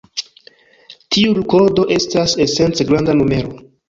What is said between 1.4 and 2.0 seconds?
kodo